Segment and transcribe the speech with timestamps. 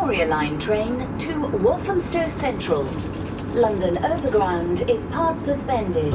[0.00, 2.84] Victoria Line train to Walthamstow Central.
[3.54, 6.14] London Overground is part suspended.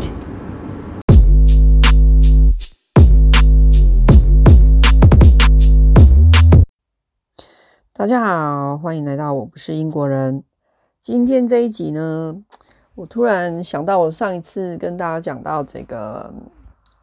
[7.94, 10.44] 大家好，欢迎来到我不是英国人。
[11.00, 12.36] 今天这一集呢，
[12.96, 16.34] 我突然想到，我上一次跟大家讲到这个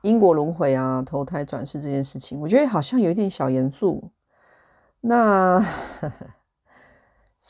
[0.00, 4.10] 因果轮回啊、投胎转世这件事情，我觉得好像有一点小严肃。
[5.04, 6.12] 那呵呵，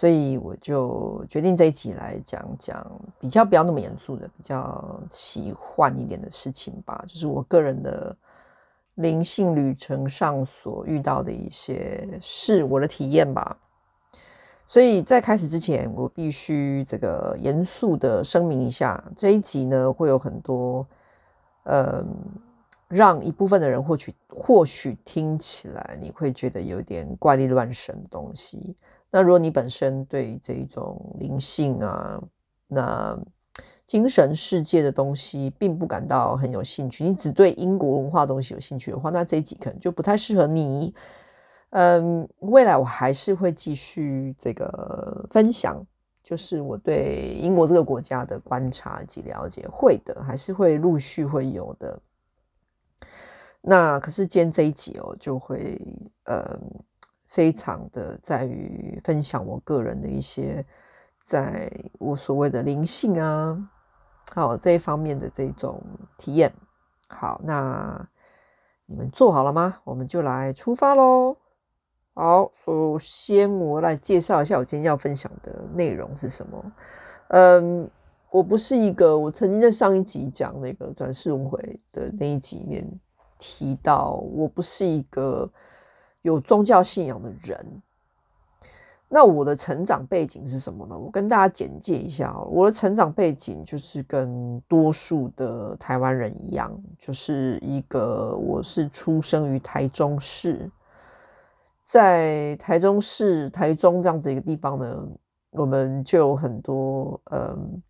[0.03, 8.17] 所以我就决定这一集来讲讲比较不要那么严肃的、比较奇幻一点的事情吧，就是我个人的。
[8.96, 13.57] 灵性旅程上所遇到的一些事，我的体验吧。
[14.67, 20.87] 所以在开始之前，我必须这个严肃的声明一下，这一集呢会有很多，
[21.62, 22.04] 呃，
[22.87, 28.76] 让一部分的人或许或许听起来你会觉得有点怪力乱神的东西。
[29.12, 32.20] 那如果你本身对这种灵性啊，
[32.66, 33.16] 那
[33.84, 40.95] 精神世界的东西并不感到很有兴趣，你只对英国文化东西有兴趣的话，那这一集可能就不太适合你。
[41.70, 45.83] 嗯，未来我还是会继续这个分享，
[46.22, 52.00] 就是我对英国这个国家的观察及了解，会的，还是会陆续会有的。
[53.61, 55.81] 那可是今天这一集哦，就会
[56.25, 56.61] 嗯，
[57.33, 60.62] 非常的在于分享我个人的一些，
[61.25, 63.70] 在我所谓的灵性啊。
[64.34, 65.83] 好，这一方面的这种
[66.19, 66.53] 体验。
[67.08, 68.06] 好，那
[68.84, 69.80] 你们做好了吗？
[69.84, 71.34] 我们就来出发喽。
[72.12, 76.72] 好，首先我来介绍一下我今天要分享的内容是什么。
[77.28, 77.91] 嗯，
[78.30, 83.00] 我不是一个，我曾经在上一集讲那个转世轮回的那一集里面
[83.38, 85.50] 提到，我不是一个
[86.23, 87.83] 有宗教信仰的人。
[89.15, 90.97] 那我的成长背景是什么呢？
[90.97, 92.34] 我跟大家简介一下。
[92.51, 100.71] 我的成长背景就是跟多数的台湾人一样，就是一个我是出生于台中市，
[101.83, 105.06] 在台中市台中这样子一个地方呢，
[105.50, 107.83] 我们就有很多嗯，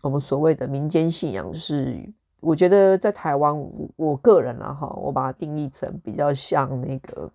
[0.00, 2.08] 我们所谓的民间信仰，就是
[2.38, 3.52] 我觉得在台湾，
[3.96, 7.28] 我个人啊哈，我把它定义成比较像那个。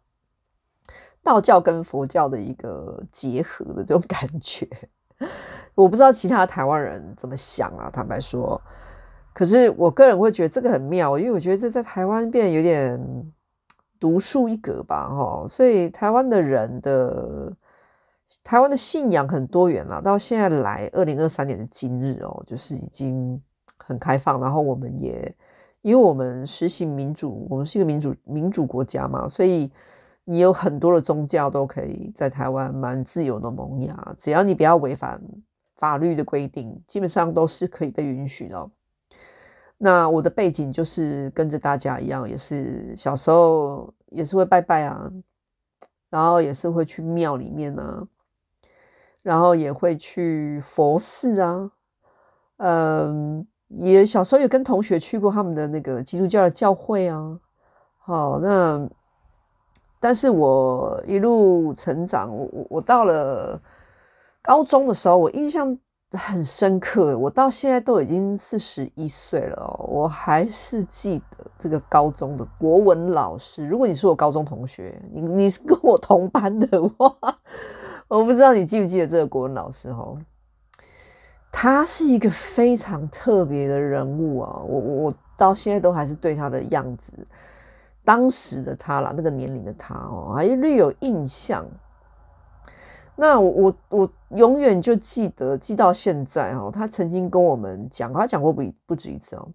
[1.27, 4.65] 道教跟佛教的一个结合的这种感觉，
[5.75, 7.89] 我不知道其他台湾人怎么想啊。
[7.91, 8.59] 坦白说，
[9.33, 12.97] 可是我个人会觉得这个很妙，因为我觉得这在台湾变得有点
[13.99, 15.45] 独树一格吧，哈。
[15.47, 17.51] 所以台湾的人的
[18.43, 23.41] 台湾的信仰很多元，到现在来二零二三年的今日哦，就是已经
[23.77, 24.39] 很开放。
[24.39, 25.35] 然后我们也
[25.81, 29.69] 因为我们实行民主，我们是一个民主民主国家嘛，所以。
[30.29, 35.21] 你有很多的宗教都可以在台湾蛮自由的萌芽，只要你不要违反
[35.77, 38.69] 法律的规定，基本上都是可以被允许的。
[39.77, 45.09] 那我的背景就是跟着大家一样，也是小时候也是会拜拜啊，
[46.09, 48.05] 然后也是会去庙里面啊，
[49.21, 51.71] 然后也会去佛寺啊，
[52.57, 57.39] 嗯，也小时候也跟同学去过他们的那个基督教的教会啊。
[57.97, 58.89] 好，那。
[59.99, 63.59] 但是我一路成长，我我到了
[64.41, 65.77] 高中的时候，我印象
[66.11, 67.17] 很深刻。
[67.17, 73.67] 我到现在都已经四十一岁了，我还是记得这个高中的国文老师。
[73.67, 77.13] 如果你是我高中同学，你你是跟我同班的话，
[78.07, 80.17] 我不知道你记不记得这个国文老师哦。
[81.51, 87.11] 他是一个非常特别的人物啊，我我到现在都还是对他的样子。
[88.07, 91.65] 当时的他啦，那个年龄的他哦，还略有印象。
[93.17, 96.71] 那我我我永远就记得，记到现在哦。
[96.73, 99.49] 他曾经跟我们讲，他讲过不不止一次哦。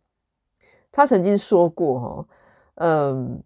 [0.90, 2.26] 他曾经说过哈，
[2.74, 3.42] 嗯，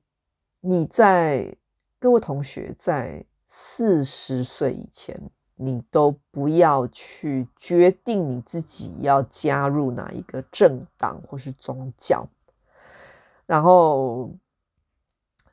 [0.60, 1.54] 你在
[2.00, 5.16] 各位同学在四十岁以前，
[5.54, 12.26] 你都不要去决定你自己要加入哪一个政党或是宗教，
[13.46, 14.28] 然后。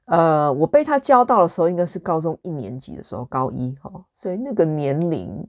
[0.05, 5.47] 呃，我被他教到的时候，应该是高中一年级的时候，高一哈，所以那个年龄，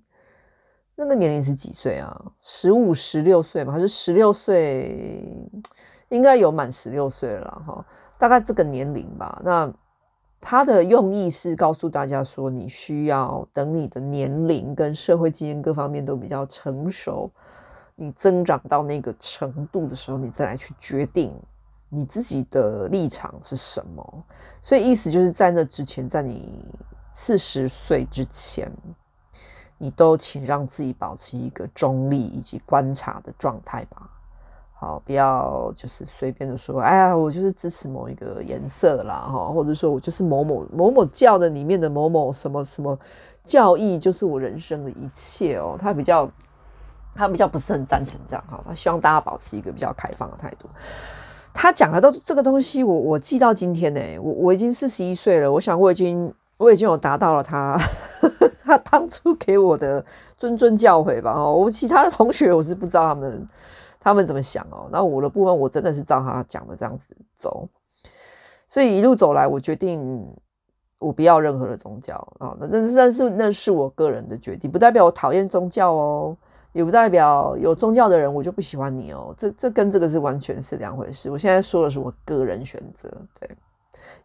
[0.95, 2.33] 那个年龄是几岁啊？
[2.41, 5.37] 十五、十六岁嘛，还是十六岁？
[6.11, 7.85] 应该有满十六岁了哈，
[8.17, 9.41] 大概这个年龄吧。
[9.45, 9.73] 那
[10.41, 17.29] 他的用意是告诉大家说，你需要等你的年龄跟社会经验各方面都比较成熟，
[17.97, 21.33] 你增长到那个程度的时候，你再来去决定。
[21.89, 24.25] 你自己的立场是什么？
[24.63, 26.65] 所以意思就是在那之前，在你
[27.13, 28.71] 四十岁之前，
[29.79, 34.11] 你都请让自己保持一个中立以及观察的状态吧。
[34.77, 42.99] 好，不要就是随便的说，哎呀，我就是支持某一个颜色啦，哈，或者说我就是某某某某教的里面的某某什么什么
[43.45, 45.77] 教义，就是我人生的一切哦。
[45.79, 46.29] 他比较，
[47.15, 50.69] 他比较不是很赞成这样哈，他希望大家保持一个比较开放的态度。
[51.55, 57.79] 他讲的都这个东西我，我我记到今天呢，我我已经四十一岁了，我想我已经我已经有达到了他
[58.63, 60.05] 他当初给我的
[60.39, 61.33] 谆谆教诲吧。
[61.33, 63.49] 哦，我其他的同学我是不知道他们。
[64.07, 64.87] 他们怎么想哦？
[64.93, 67.67] 那我的部分，我真的是照他讲的这样子走，
[68.69, 70.31] 所以一路走来，我决定
[70.99, 72.55] 我不要任何的宗教啊。
[72.61, 76.37] 那那那是那是我个人的决定，不代表我讨厌宗教哦，
[76.75, 79.35] 也不代表有宗教的人我就不喜欢你哦。
[79.39, 81.31] 这这跟这个是完全是两回事。
[81.31, 83.11] 我现在说的是我个人选择，
[83.41, 83.49] 对，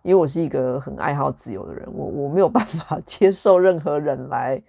[0.02, 4.62] 因为我是一个很爱好自由的人，我我没有办法 接受任何人来，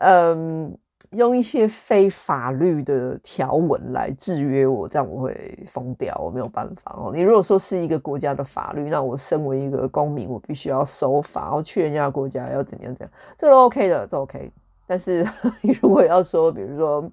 [0.00, 0.76] 嗯。
[1.16, 7.10] 用一些非法律的条文来制约我，这样我会疯掉，我没有办法哦。
[7.12, 14.52] 你如果说是一个国家的法律，那我身为一个公民，我必须要守法，然后去人家国家要怎样怎样，这个都 OK 的，这 OK。
[14.90, 15.24] 但是
[15.62, 17.08] 你 如果要说，比如说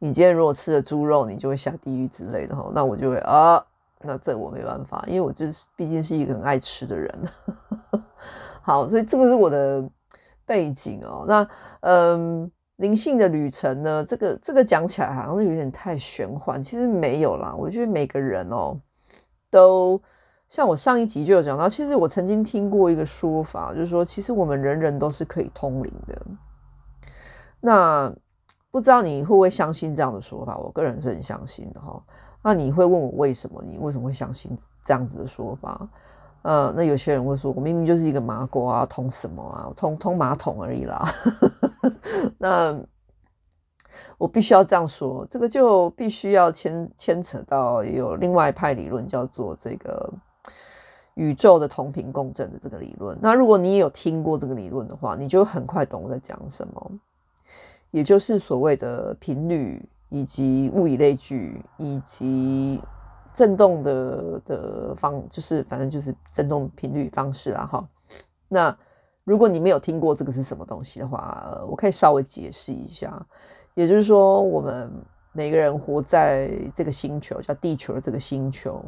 [0.00, 3.64] 你今天如果吃了猪肉，你就会下地狱之类的哈，那我就会啊，
[4.00, 7.22] 那这我没办法，因为我就是毕竟是一个很爱吃的人。
[8.60, 9.88] 好，所以这个是我的。
[10.44, 11.48] 背景哦，那
[11.80, 14.04] 嗯，灵性的旅程呢？
[14.04, 17.54] 这个这个讲起来好像是有点太玄幻，其实没有啦。
[17.56, 18.76] 我觉得每个人哦，
[19.48, 20.02] 都
[20.52, 26.22] 像我上一集就有讲到，其实我曾经听过一个说法，就是说，其实我们人人都是可以通灵的。
[27.58, 28.14] 那
[28.70, 30.58] 不知道你会不会相信这样的说法？
[30.58, 31.98] 我个人是很相信的哈。
[32.42, 33.64] 那你会问我为什么？
[33.66, 34.54] 你为什么会相信
[34.84, 35.88] 这样子的说法？
[36.42, 39.72] 呃，那有些人会说，我明明就是一个麻瓜啊，通什么啊？
[39.74, 41.02] 通通马桶而已啦。
[42.36, 42.78] 那
[44.18, 50.12] 我必须要这样说，这个就必须要牵牵扯到有另外一派理论，叫做这个
[51.14, 53.18] 宇宙的同频共振的这个理论。
[53.20, 56.90] 那如果你也有听过这个理论的话，你就很快懂我在讲什么，
[57.90, 62.80] 也就是所谓的频率以及物以类聚以及。
[63.34, 67.82] 震动的的方就是反正就是震动频率方式啦哈。
[68.46, 68.76] 那
[69.24, 73.26] 如果你没有听过这个是什么东西的话，我可以稍微解释一下。
[73.72, 74.92] 也就是说，我们
[75.32, 78.84] 每个人活在这个星球叫地球的这个星球，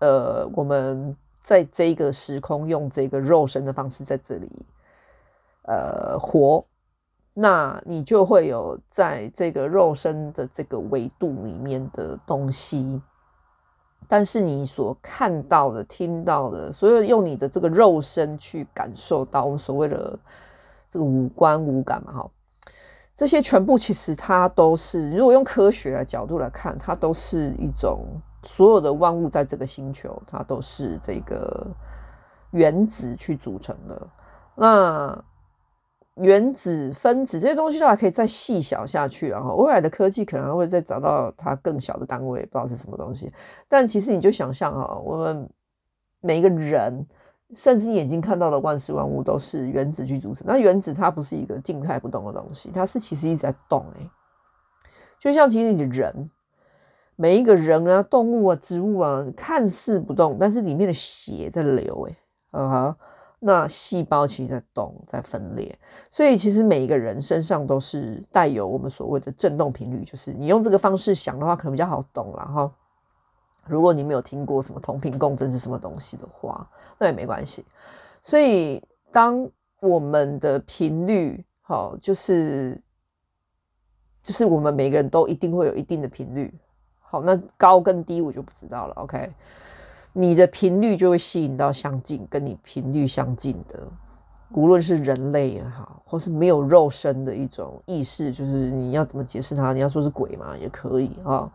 [0.00, 4.50] 呃，我们在这个时空用这个肉身的方式在这里
[5.62, 6.64] 呃活，
[7.34, 13.00] 那你就会有在这个肉身的这个维度里面的东西。
[14.10, 20.18] 但是你所看到的、听到的，所有用你的这个肉身去感受到我们所谓的
[20.88, 22.30] 这个五官五感嘛，哈，
[23.14, 28.06] 这些全部其实它都是，如果用科学的角度来看，它都是一种
[28.48, 31.66] 所有的万物在这个星球，它都是这个
[32.52, 34.08] 原子去组成的。
[34.54, 35.22] 那
[36.14, 43.30] 原子、分子这些东西都还可以再细小下去，然后未来的科技可能会再找到它更小的单位，不知道是什么东西。
[43.68, 45.46] 但其实你就想象哈，我们
[46.22, 47.06] 每一个人，
[47.54, 50.46] 甚至眼睛看到的万事万物都是原子去组成。
[50.46, 54.10] 那原子它不是一个静态不动的东西，它是其实一直在动诶。
[55.20, 56.30] 就像其实你的人，
[57.20, 62.16] 每一个人啊、动物啊、植物啊，看似不动，但是里面的血在流诶。
[62.52, 62.96] 啊哈。
[63.40, 65.78] 那细胞其实在动，在分裂，
[66.10, 70.04] 所以其实每一个人身上都是带有我们所谓的振动频率。
[70.04, 72.72] 就是你用这个方式想的话，可能比较好懂啦哈。
[73.64, 77.64] 如果你没有听过什么同频共振是什么东西的话，那也没关系。
[78.24, 78.82] 所以
[79.12, 79.48] 当
[79.80, 82.80] 我们的频率好，就是
[84.20, 86.52] 就是我们每个人都一定会有一定的频率。
[87.10, 88.94] 好，那高跟低我就不知道了。
[88.96, 89.32] OK。
[90.14, 93.78] 你的频率就会吸引到相近、跟你频率相近的，
[94.50, 99.72] 无论是人类也好，或是没有肉身的一种意识，就是你要怎么解释它？
[99.72, 101.48] 你要说是鬼嘛，也可以啊，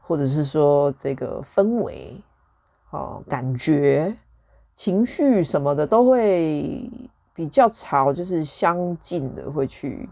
[0.00, 2.16] 或者是说这个氛围
[2.90, 4.16] 啊、感觉、
[4.74, 6.90] 情绪什么的，都会
[7.32, 10.08] 比较潮，就是相近的会去，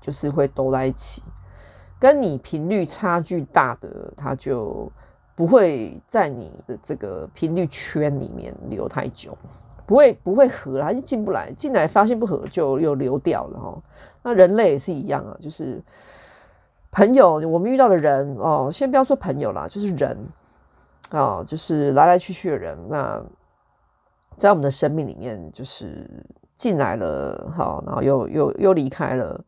[0.00, 1.22] 就是会都在一起。
[1.98, 4.90] 跟你频率差距大的，它就。
[5.36, 9.36] 不会在你的这个频率圈里面留太久，
[9.84, 13.82] 不会不会合，它就进不来，进来发现不合就又流掉了哈。
[14.22, 15.78] 那人类也是一样啊，就是
[16.90, 20.16] 朋友，我们遇到的人哦，先不要说朋友啦，就是人
[21.10, 22.78] 啊、哦，就是来来去去的人。
[22.88, 23.22] 那
[24.38, 26.08] 在我们的生命里面，就是
[26.54, 29.38] 进来了，好，然后又又又离开了。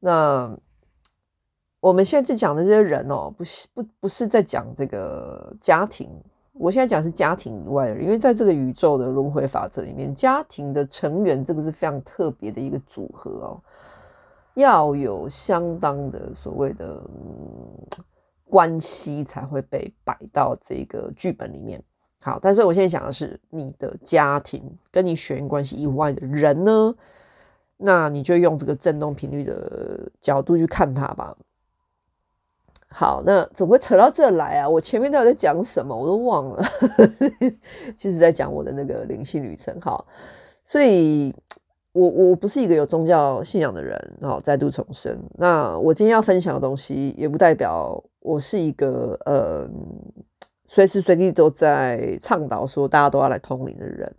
[0.00, 0.52] 那
[1.82, 6.08] 我们现在讲的这些人哦，不是不不是在讲这个家庭。
[6.52, 13.60] 我现在讲是家庭以外的人，因为在这个宇宙的轮回法则里面，家庭的成员这个是非常特别的一个组合哦，
[14.54, 17.98] 要有相当的所谓的、嗯、
[18.44, 21.82] 关系才会被摆到这个剧本里面。
[22.22, 24.62] 好，但是我现在讲的是你的家庭
[24.92, 26.94] 跟你血缘关系以外的人呢，
[27.78, 31.36] 那你就用这个振动频率的角度去看他吧。
[32.94, 34.68] 好，那怎么会扯到这来啊？
[34.68, 36.62] 我前面到底在讲什么，我都忘了。
[37.96, 39.74] 其实，在讲我的那个灵性旅程。
[39.80, 40.06] 好，
[40.64, 41.34] 所以
[41.92, 43.98] 我我不是一个有宗教信仰的人。
[44.20, 45.18] 好，再度重生。
[45.38, 49.66] 那我今天要分享的东西，也不代表我是一个呃，
[50.68, 54.14] 随时随地都在倡导说大家都要来通灵的人。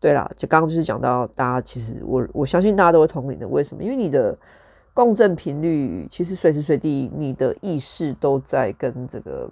[0.00, 3.46] 对啦，就刚刚就是讲到大家，其实我我相信大家都会通灵的。
[3.46, 3.82] 为什么？
[3.82, 4.36] 因为你的。
[4.98, 9.48] 共振频率其实随时随地，你的意识都在跟这个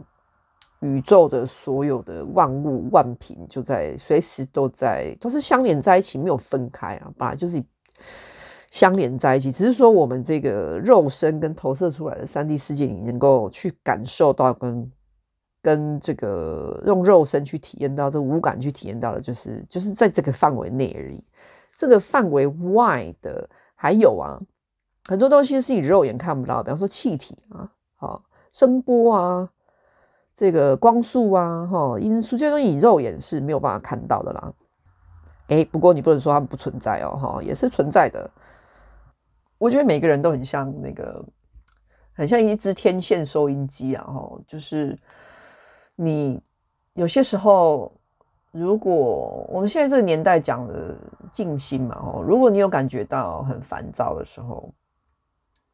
[0.81, 7.63] 宇宙的所有的万物万品就在随时都在都是相连在一起，没有分开啊，本来就是
[8.73, 9.53] 相连在一起。
[9.53, 14.91] 只是说我们这个肉身跟投射出来的三 D 世界，你能够去感受到跟
[15.63, 21.23] 跟这个用肉身去体验到这五感去体验到的，就是就是在这个范围内而已。
[21.79, 24.43] 这个范围外的还有啊。
[25.09, 28.23] 很多东西是以肉眼看不到，比方说气体啊，好
[28.53, 29.49] 声波啊，
[30.35, 34.53] 这个光速啊，哈音速这些东西，你肉眼是没有办法看到的啦。
[35.47, 38.29] 哎，不过你不能说它们不存在哦，哈，也是存在的。
[39.59, 41.25] 我觉得每个人都很像那个，
[42.13, 44.99] 很像一只天线收音机啊，哈，就是
[45.95, 46.43] 你
[46.95, 47.93] 有些时候，
[48.51, 50.97] 如果我们现在这个年代讲的
[51.31, 54.69] 静心嘛，哈，如果你有感觉到很烦躁的时候。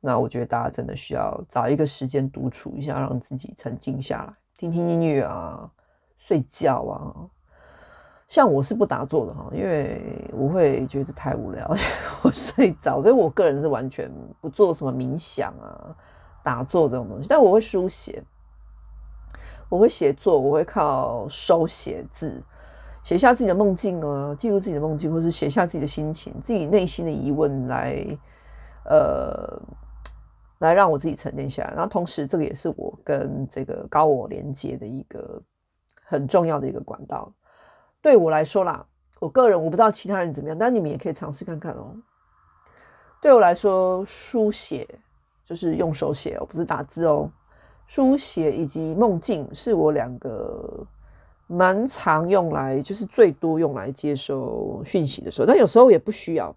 [0.04, 5.70] 那我觉得大家真的需要找一个时间独处一下，让自己沉静下来，听听音乐啊，
[6.18, 6.98] 睡觉啊。
[8.26, 11.72] 像我是不打坐的哈，因为我会觉得太无聊，
[12.24, 15.94] 我睡着，所以我个人是完全不做什么冥想啊、
[16.42, 17.28] 打坐这种东西。
[17.28, 18.24] 但我会书写，
[19.68, 22.42] 我会写作，我会靠手写字，
[23.04, 28.04] 写下自己的梦境啊，记录自己的梦境，或是写下自己的心情、自己内心的疑问来，
[28.84, 29.62] 呃。
[30.62, 35.42] 来让我自己沉淀下来，然后同时这个也是我跟这个高我连接的一个
[36.04, 37.32] 很重要的一个管道。
[38.00, 38.84] 对我来说啦，
[39.20, 41.94] 我个人我不知道其他人怎么样，但你们也可以尝试看看哦。
[43.20, 44.88] 对我来说，书写
[45.44, 47.30] 就是用手写哦，不是打字哦。
[47.86, 50.86] 书写以及梦境是我两个
[51.46, 56.54] 蛮常用来，就是最多用来接收讯息的时候，但有时候也不需要，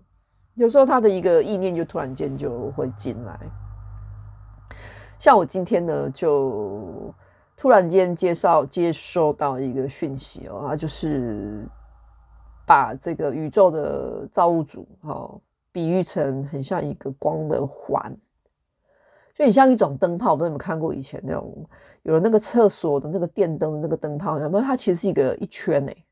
[0.53, 3.39] 有时候他的一个意念就突然间就会进来。
[5.17, 7.13] 像我今天呢，就
[7.57, 11.65] 突然间介绍接收到一个讯息哦，他就是
[12.65, 15.39] 把这个宇宙的造物主哦，
[15.71, 18.15] 比喻成很像一个光的环，
[19.33, 20.31] 就很像一种灯泡。
[20.31, 21.65] 我不知道你们看过以前那种
[22.03, 24.63] 有了那个厕所的那个电灯的那个灯泡，有没有？
[24.63, 26.05] 它其实是一个一圈诶，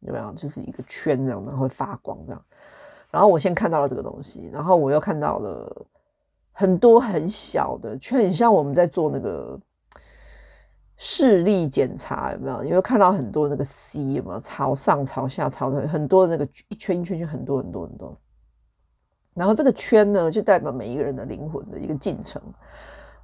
[0.00, 0.32] 有没有？
[0.34, 2.44] 就是一个圈这样，然后会发光这样。
[3.10, 5.86] 然后我先看到了这个东西，然后我又看到了。
[6.52, 9.58] 很多很小的，却很像我们在做那个
[10.96, 12.62] 视力检查，有没有？
[12.62, 14.38] 你会看到很多那个 C，有没有？
[14.38, 18.16] 朝上、朝下、朝的很多那个一圈一圈圈，很多很多很多。
[19.34, 22.40] 然后这个圈呢，就代表每一个人的灵魂的一个进程。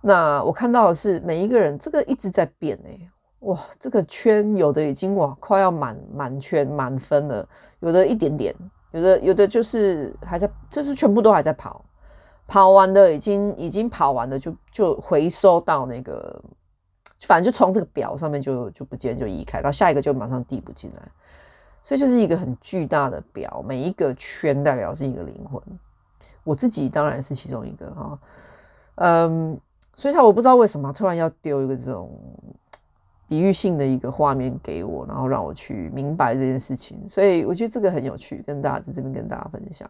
[0.00, 7.48] 那我看到的是每一个人，这个一直在变哎、哇，这个圈有的已经哇快要满满圈满分了，
[7.80, 8.54] 有的一点点，
[8.92, 11.84] 有的有的就是还在，就是全部都还在跑。
[12.48, 16.42] 跑完的已经已经跑完了，就就回收到那个，
[17.26, 21.02] 反正就从这个表上面就就不见就移开，然后下一个就马上递补进来，
[21.84, 25.62] 所以就是一个很巨大的表，每一个圈代表是一个灵魂，
[26.42, 28.18] 我自己当然是其中一个哈，
[28.94, 29.60] 嗯，
[29.94, 32.10] 所以他我不知道为什么突然要丢一个这种
[33.28, 39.86] 比喻性的一个画面给我，然后让我去明白这件事情，所以我觉得这个很有趣，跟大家在这边跟大家分享。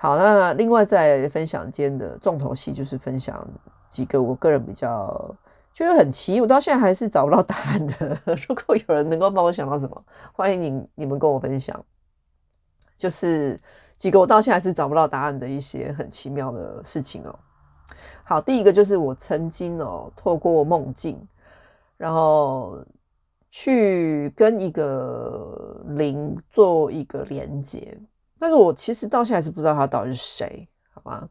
[0.00, 3.44] 好，那另外再分享今天的重头戏，就是分享
[3.88, 5.34] 几个我个人比较
[5.74, 8.16] 觉得很奇，我到现在还是找不到答案的。
[8.48, 11.84] 如果有人能够帮我想到什么，欢迎你你们跟我分享。
[12.96, 13.58] 就是
[13.96, 17.36] 几个我到现在还是找不到答案的一些很奇妙的事情哦。
[18.22, 21.20] 好，第一个就是我曾经哦透过梦境，
[21.96, 22.78] 然后
[23.50, 27.98] 去跟一个灵做一个连接。
[28.38, 31.28] 但是我其实到现在是不知道他到底是谁，好吗？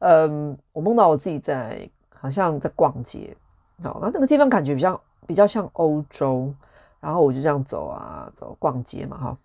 [0.00, 3.36] 嗯，我梦到我自己在好像在逛街，
[3.82, 6.52] 好，那那个地方感觉比较比较像欧洲，
[7.00, 9.38] 然后我就这样走啊走逛街嘛，哈，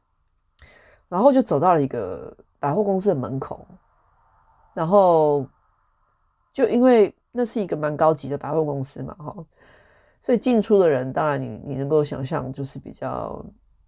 [1.07, 3.65] 然后就走到了一个百货公司的门口，
[4.73, 5.45] 然后
[6.51, 9.35] 就因为那是一个蛮高级的百货公司嘛，哈，
[10.21, 13.45] 所以进出的人当然你你能够想象就是比较。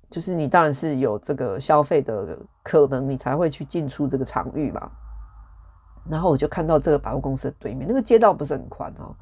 [0.10, 4.90] 就是你当然是有这个消费的可能，你才会去进出这个场域嘛。
[6.10, 9.16] 然后我就看到这个百货公司的对面，那个街道不是很宽哦，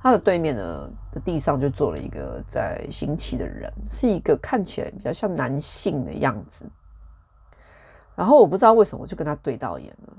[0.00, 6.64] 它的对面呢的地上就坐了一个在行乞的人，是一个看起来比较像男性的样子。
[8.16, 10.12] 然后我不知道为什么我就跟他对到眼了，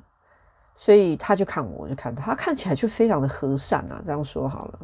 [0.75, 4.79] 所以他就看我，我就看他，他看起来就非常的和善啊，这样说好了。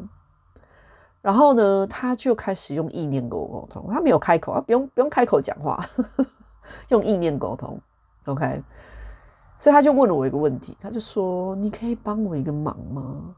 [1.24, 3.88] 然后呢，他就开始用意念跟我沟通。
[3.90, 5.82] 他没有开口，他不用不用开口讲话，
[6.90, 7.80] 用意念沟通。
[8.26, 8.62] OK，
[9.56, 13.34] 所以他就问了我一个问题，他就说：“你可以帮我一个忙吗？”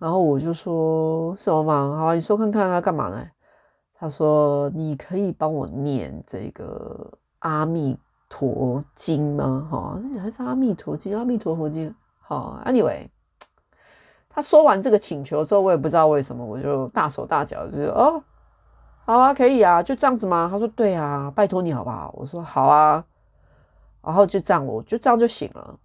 [0.00, 1.98] 然后我就说：“什么忙？
[1.98, 3.22] 好，你说看看啊，干嘛呢？”
[3.92, 7.98] 他说：“你可以帮我念这个阿弥
[8.30, 9.68] 陀经吗？
[9.70, 11.14] 哈，还是阿弥陀经？
[11.14, 11.94] 阿弥陀佛经？
[12.18, 13.06] 好，Anyway。”
[14.36, 18.22] 他说完这个请求之后，我也不知道为什么，我就大手大脚，就说：“哦，
[19.06, 23.02] 好啊，可以啊，就这样子吗？”他说：“对啊，拜托你好不好？”我说：“好啊。”
[24.04, 25.78] 然后就这样，我就这样就醒了。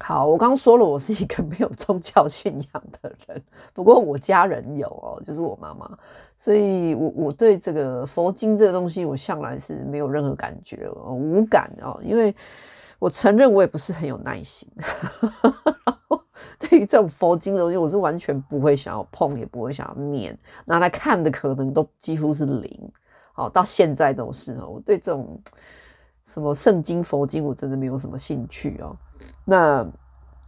[0.00, 3.42] 好，我刚刚说了，我是一个没有宗教信仰的人，
[3.72, 5.98] 不过我家人有哦，就是我妈妈，
[6.38, 12.32] 所以我我对这个佛经这个东西，我向来是没有任何感觉，无感哦，因为
[13.00, 14.70] 我承认我也不是很有耐心。
[16.58, 22.92] 对于这种佛经的东西，我是完全不会想要碰，也不会想要念，拿来看的可能都几乎是零。
[23.32, 24.66] 好，到现在都是哦。
[24.66, 25.38] 我对这种
[26.24, 28.96] 什么圣经、佛经，我真的没有什么兴趣哦。
[29.44, 29.86] 那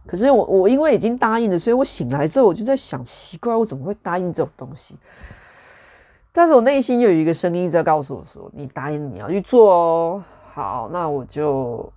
[0.07, 4.97] 可是我，我因为已经答应了，所以我醒来之后，我就在想，奇怪，我怎么会答应这种东西？
[6.31, 11.91] 但是我内心又有一个声音在告诉我说：“你答应，你要去做哦。”好，那我就。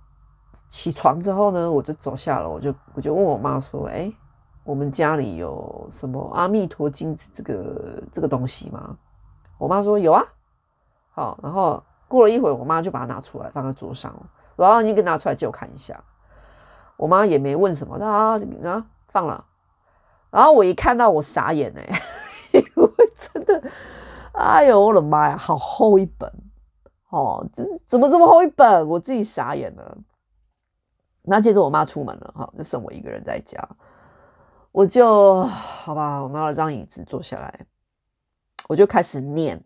[0.67, 4.11] 起床之后呢，我就走下楼，我就我就问我妈说：“哎、
[4.63, 8.97] 我们家里有什么阿弥陀经这个这个东西吗？”
[9.57, 10.23] 我妈说：“有啊。”
[11.15, 14.11] 好，然后过了一会儿，我妈就把它拿出来放在桌上，
[14.55, 16.03] 然后你给拿出来借我看一下。
[16.97, 19.45] 我妈也没问什么，啊啊放了。
[20.31, 23.69] 然后我一看到我傻眼哎、欸，因为真的，
[24.31, 26.31] 哎呦我的妈呀，好厚一本
[27.09, 28.87] 哦，这怎么这么厚一本？
[28.87, 29.97] 我自己傻眼了。
[31.25, 33.57] 那接着我妈出门了，哈，就剩我一个人在家，
[34.71, 37.65] 我就好吧，我拿了张椅子坐下来，
[38.67, 39.63] 我就开始念，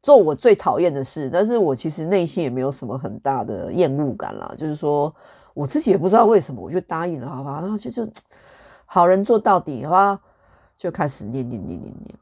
[0.00, 5.14] 做我最讨厌的事，但是我其实内心也没有什么很大的厌恶感啦，就是说
[5.52, 8.10] 我自己也不知道为什么，我就答应了，好吧，然后就就
[8.86, 10.20] 好人做到底，好吧，
[10.76, 12.18] 就开始念念念念念。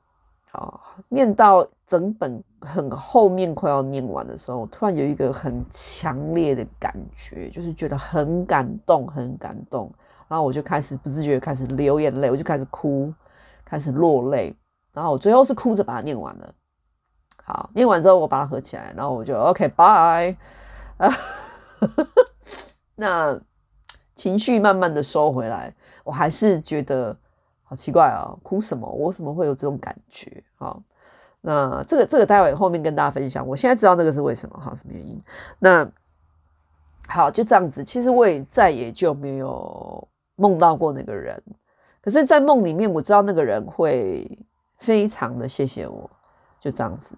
[0.52, 9.90] 啊，念到整本很后面快要念完的时候，我突然有一个很强烈的感觉，就是觉得很感动，很感动。
[10.28, 13.12] 然后我就开始不自觉开始流眼泪，我就开始哭，
[13.64, 14.54] 开始落泪。
[14.92, 16.54] 然后我最后是哭着把它念完了。
[17.42, 20.36] 好，念完之后我把它合起来，然后我就 OK bye。
[22.94, 23.40] 那
[24.14, 27.16] 情绪慢慢的收回来，我还是觉得。
[27.72, 28.86] 好奇怪啊、哭什么？
[28.86, 30.44] 我怎么会有这种感觉？
[30.56, 30.82] 好，
[31.40, 33.48] 那这个这个待会后面跟大家分享。
[33.48, 35.18] 我现在知道那个是为什么，哈，什么原因？
[35.58, 35.90] 那
[37.08, 37.82] 好，就这样子。
[37.82, 40.06] 其实我也再也就没有
[40.36, 41.42] 梦到过那个人，
[42.02, 44.38] 可是，在梦里面我知道那个人会
[44.76, 46.10] 非常的谢谢我，
[46.60, 47.16] 就这样子。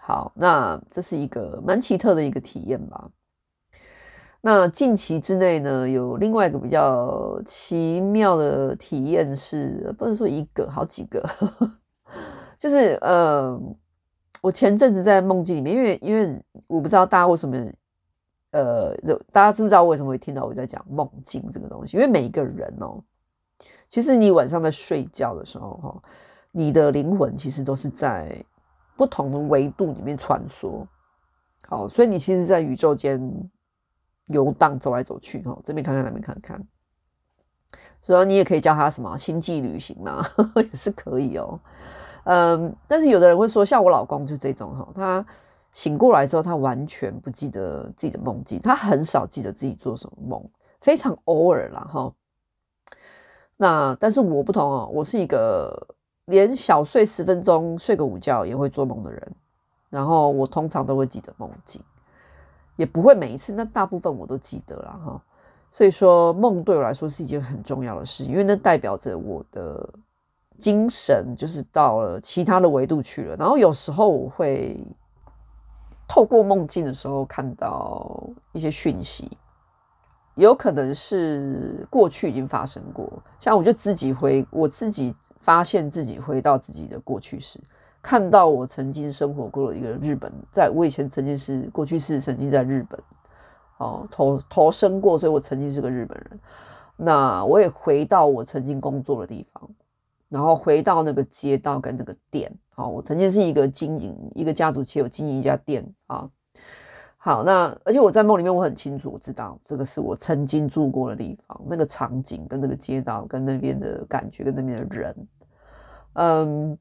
[0.00, 3.08] 好，那这是一个蛮奇特的一个体验吧。
[4.44, 11.24] 那近期之内呢，有另外一个比较奇妙的体验是，不能说一个，好几个，
[12.58, 13.56] 就是呃，
[14.40, 17.56] 我前阵子在梦境里面，因为因为我不知道大家为什么，
[18.50, 18.92] 呃，
[19.30, 21.96] 大家知不知道为什么会听到我在讲梦境这个东西？
[21.96, 23.00] 因为每一个人哦，
[23.88, 26.02] 其实你晚上在睡觉的时候哈，
[26.50, 28.44] 你的灵魂其实都是在
[28.96, 30.84] 不同的维度里面穿梭，
[31.68, 33.48] 好，所以你其实，在宇宙间。
[34.26, 36.66] 游荡走来走去，哈，这边看看，那边看看，
[38.00, 40.22] 所以你也可以叫他什么星际旅行嘛，
[40.56, 41.58] 也是可以哦。
[42.24, 45.26] 嗯，但是有的人会说，像我老公就这种哈，他
[45.72, 52.12] 醒过来之后，他完全不记得自己的梦境，他很少记得自己做什么梦，非常偶尔啦哈。
[53.56, 55.76] 那但是我不同哦，我是一个
[56.26, 59.34] 连小睡十分钟、睡个午觉也会做梦的人，
[59.90, 61.82] 然后我通常都会记得梦境。
[62.76, 65.22] 也不会每一次，那大部分我都记得了哈。
[65.70, 69.88] 所以说，梦对我来说是一件很重要的事，因为那代表着我的
[70.58, 73.36] 精神就是到了其他的维度去了。
[73.36, 74.78] 然后有时候我会
[76.06, 79.30] 透过梦境的时候看到一些讯息，
[80.34, 87.58] 有可能是过去已经发生过，像我就自己回，我自己发现自己回到自己的过去时，
[88.02, 93.00] 看到我曾经生活过的一个日本，在我以前曾经是过去是曾经在日本。
[93.78, 96.40] 哦，投投生过，所以我曾经是个日本人。
[96.96, 99.68] 那我也回到我曾经工作的地方，
[100.28, 102.52] 然后回到那个街道跟那个店。
[102.74, 106.30] 好，我曾经是一个经营一个家族企业，有经营一家店啊。
[107.16, 115.28] 好，那而且我在梦里面我很清楚，我知道这个是我曾经住过的地方，那个场景跟那个街道跟那边的感觉跟那边的人。
[116.12, 116.78] 嗯，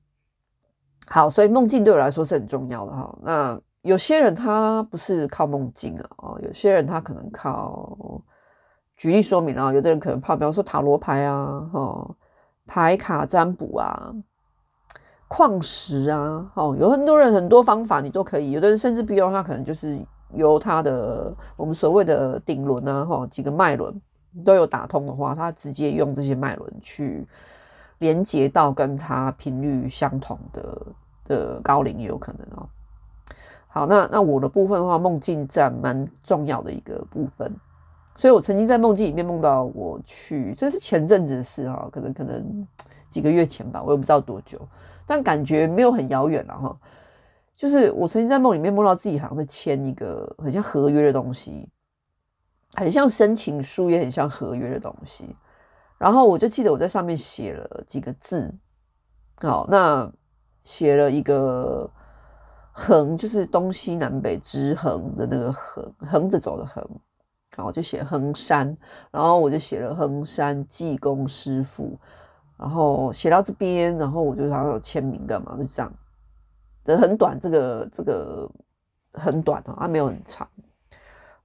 [1.08, 3.18] 好，所以梦境对我来说是很重要的哈。
[3.22, 3.62] 那。
[3.84, 8.22] 有些人他不是靠梦境啊，哦，有些人他可能靠，
[8.96, 12.16] 举例说明啊，有的人可能靠，比方说塔罗牌啊，哦，
[12.68, 14.14] 牌卡占卜啊，
[15.28, 20.00] 矿石啊，哦，有很多人很多方法你都可以，有的人甚至不用他可能就是
[20.36, 24.00] 由他的我们所谓的顶轮啊，哈，几个脉轮
[24.46, 27.28] 都有打通的话，他直接用这些脉轮去
[28.02, 30.88] 连接到跟他频率相同的
[31.26, 32.68] 的高灵也有可能哦。
[33.68, 37.56] 好，那那我的部分的话，梦境占蛮重要的一个部分，
[38.16, 42.68] 所以我曾经在梦境里面梦到我去，这是前阵子的事哈，可能可能
[43.08, 44.60] 几个月前吧，我也不知道多久，
[45.06, 46.76] 但感觉没有很遥远了哈。
[47.54, 51.70] 就是我曾经在梦里面梦到自己好像在签一个很像合约的东西，
[52.74, 55.36] 很像申请书，也很像合约的东西。
[56.02, 58.52] 然后我就记得我在上面写了几个字，
[59.40, 60.12] 好，那
[60.64, 61.88] 写了一个。
[62.74, 66.82] 横就是东西南北之横的那个横，横着走的横，
[67.54, 68.66] 然后就写衡山，
[69.12, 72.00] 然后我就写了衡山济公师傅，
[72.58, 75.94] 然后写到这边，然后我就好像有签名干嘛，就这样，
[76.86, 78.50] 这很短，这个这个
[79.16, 80.48] 很短哦，啊没有很长。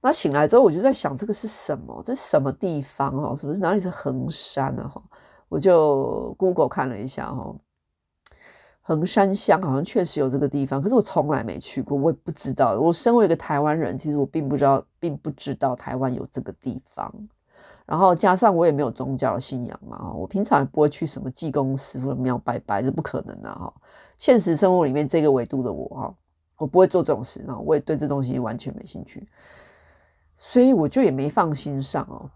[0.01, 2.01] 那醒来之后，我就在想这个是什么？
[2.05, 3.35] 这是什么地方哦？
[3.35, 4.87] 是不是哪里是衡山呢？
[4.87, 5.01] 哈，
[5.49, 7.55] 我就 Google 看了一下哈。
[8.81, 12.79] 衡山乡好像确实有这个地方，可是我从来没去过，我也不知道。
[12.79, 17.13] 我身为一个台湾人，其实我并不知道，并不知道台湾有这个地方。
[17.85, 23.73] 然后加上我也没有宗教信仰嘛，我平常也不会去什么济公师傅的庙拜拜，这不可能的哈。
[24.17, 26.15] 现实生活里面这个维度的我哈，
[26.57, 29.27] 我不会做这种事，然后我也对这东西完全没兴趣，
[30.37, 32.29] 所以我就也没放心上哦。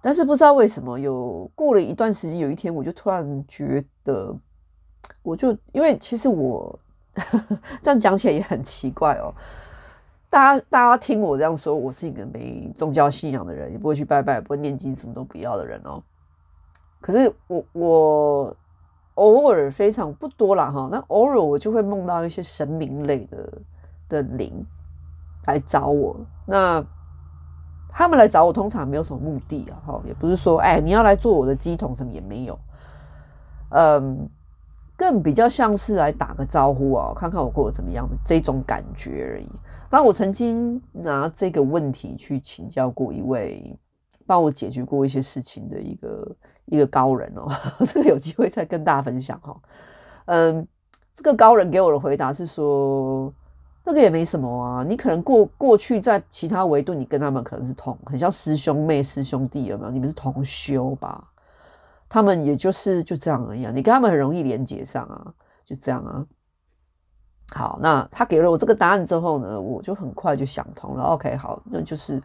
[0.00, 4.32] 但是不知道为什么，有过了一段时间，有一天我就突然觉得。
[5.22, 6.78] 我就因为其实我
[7.14, 9.34] 呵呵 这样讲起来也很奇怪哦，
[10.30, 16.00] 大家大家听我这样说，我是一个没宗教信仰的人，也不会去拜拜，不会念经，什么都不要的人哦。
[17.00, 18.56] 可是我我
[19.14, 23.52] 偶尔非常不多啦哈，那偶尔我就会梦到一些神明类的
[24.08, 24.64] 的灵
[25.46, 26.16] 来找我。
[26.46, 26.84] 那
[27.88, 32.58] 他们来找我通常没有什么目的啊，哈，也不是说哎你要来做我的乩童什么也没有，
[33.70, 34.28] 嗯。
[34.96, 39.48] 更比较像是来打个招呼啊，看看我过得怎么样的这种感觉而已。
[39.90, 43.74] 那我曾经拿这个问题去请教过一位
[44.26, 47.48] 帮我解决过一些事情的一个一个高人哦，
[47.88, 49.56] 这个有机会再跟大家分享哈。
[50.26, 50.68] 嗯，
[51.14, 53.32] 这个高人给我的回答是说，
[53.82, 59.90] 那个也没什么啊，你可能过过去在其他维度，你跟他们可能是同，很像师兄妹、师兄弟有没有？
[59.90, 61.26] 你们是同修吧？
[62.08, 65.32] 他们也就是就这样而已啊，你跟他们很容易连接上啊，
[65.64, 66.26] 就这样啊。
[67.52, 71.02] 好，那他给了我这个答案之后呢，我就很快就想通了。
[71.02, 72.22] OK，好，那就是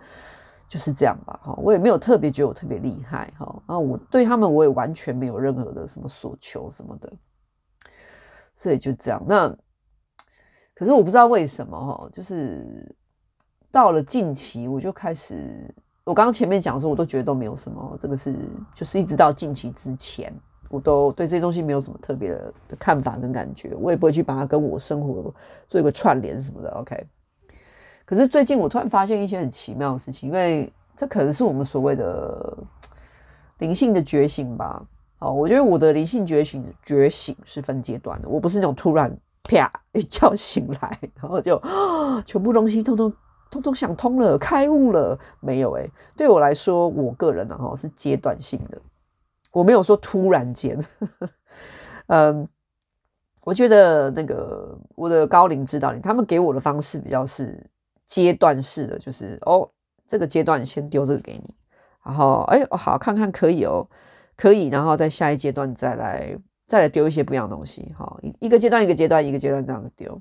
[0.67, 1.39] 就是这样吧。
[1.43, 3.63] 哈，我也没有特别觉得我特别厉害哈。
[3.67, 7.11] 那我对他们我也完全没有任何的什么所求什么的，
[8.55, 9.23] 所以就这样。
[9.27, 9.55] 那
[10.75, 12.95] 可是我不知道为什么哈，就是
[13.71, 15.73] 到了近期我就开始。
[16.03, 18.35] 我刚刚前面讲说，我都觉得都没有什么，这个是
[18.75, 20.31] 就是一直到近期之前，
[20.69, 25.33] 我都对这些东西没有什么特别的的看法跟感觉，我也不会去把它跟我生活
[25.67, 26.69] 做一个串联什么的。
[26.75, 27.07] OK，
[28.05, 32.55] 可是最近我突然发现一些很奇妙的事情，因为这可能是我们所谓的
[33.57, 34.85] 灵性的觉醒吧。
[35.17, 39.11] 哦，我觉得我的灵性觉醒觉醒是分阶段的，我不是那种突然
[39.47, 41.61] 啪一觉醒来，然后就
[42.25, 43.13] 全部东西通通。
[43.51, 45.71] 通通想通了，开悟了没有？
[45.73, 48.81] 诶，对我来说，我个人呢，哈，是阶段性的，
[49.51, 50.77] 我没有说突然间。
[52.07, 52.45] 嗯，
[53.41, 57.63] 我觉得那个我的高龄指导灵，他们给我的方式比较是
[58.05, 59.69] 阶段式的，就是哦，
[60.05, 61.55] 这个阶段先丢这个给你，
[62.03, 63.87] 然后哎、哦，好看看可以哦，
[64.35, 66.35] 可以，然后在下一阶段再来
[66.67, 70.19] 再来丢一些不一样的东西，好，一个阶段一个阶段一个阶段这样子丢，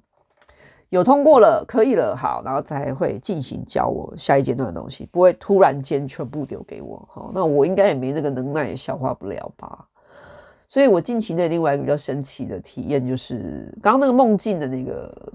[0.90, 9.88] 有通过了，可以了，好，然后才会进行教我下一阶段的东西，不会突然间全部丢给我，好，那我应该也没那个能耐，也消化不了吧。
[10.68, 15.32] 所以我近期的另外一个比较神奇的体验，就是刚刚那个梦境的那个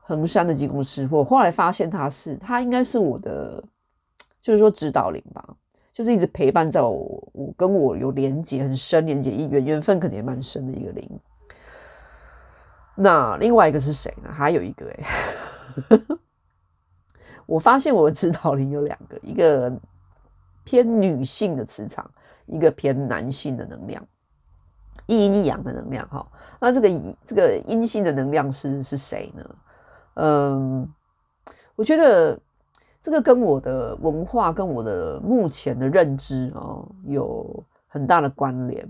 [0.00, 3.62] 衡山的济公师傅，我后来发现他是他应该是我的，
[4.40, 5.44] 就是说指导灵吧，
[5.92, 11.20] 就是一直陪伴在我，我跟我有连接很深，连接一缘缘分可能也蛮深的一个灵。
[12.94, 14.30] 那另外一个是谁呢？
[14.32, 15.04] 还有一个哎、
[15.90, 16.00] 欸，
[17.46, 19.72] 我发现我的指导灵有两个，一个
[20.64, 22.10] 偏女性的磁场，
[22.46, 24.06] 一个偏男性的能量。
[25.06, 26.24] 一阴一阳的能量哈，
[26.60, 29.56] 那这个这个阴性的能量是是谁呢？
[30.14, 30.88] 嗯，
[31.74, 32.38] 我觉得
[33.02, 38.88] 这个跟我的文化跟我的目前的认知哦有很大的关联。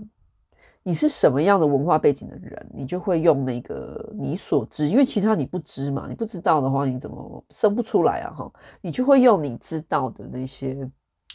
[0.83, 8.31] 你是什么样的文化背景的人，你就会用那个你所知，因为其他你不知嘛，你不知道的话，你怎么生不出来啊？
[8.35, 10.89] 哈，你就会用你知道的那些。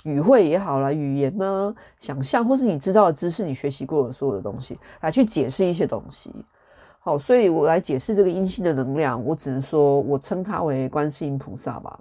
[0.04, 6.32] 语汇也好啦，语言呢，想象或是你知道的知识，你学习过的所有的东西，来去解释一些东西。
[7.00, 11.98] 好，所以我来解释这个阴性的能量，我只能说我称它为观世音菩萨吧，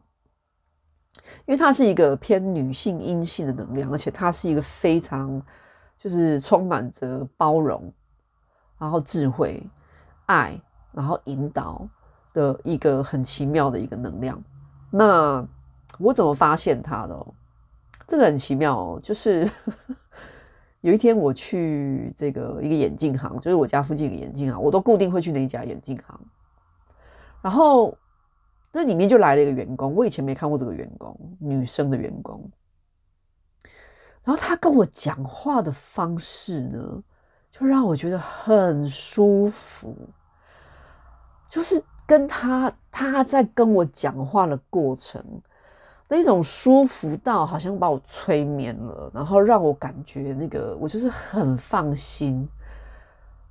[1.45, 5.41] 因为它是一个偏女性阴性的能量，而且它是一个非常
[5.97, 7.91] 就是充满着包容，
[8.77, 9.61] 然后智慧、
[10.25, 10.59] 爱，
[10.91, 11.87] 然后引导
[12.33, 14.41] 的一个很奇妙的一个能量。
[14.89, 15.45] 那
[15.99, 17.25] 我怎么发现它的？
[18.07, 19.49] 这个很奇妙哦，就是
[20.79, 26.17] 有一天我去这个一个眼镜行，就是我家附近一个眼镜行，我都固定会去那一家眼镜行。
[27.41, 27.97] 然后
[28.77, 32.47] 那里面就来了一个员工，我以前没看过这个员工，女生的员工。
[34.23, 37.03] 然后她跟我讲话的方式呢，
[37.51, 39.97] 就让我觉得很舒服，
[41.47, 45.25] 就是跟她她在跟我讲话的过程。
[46.07, 52.47] 那种舒服到好像把我催眠了，然后让我感觉那个我就是很放心、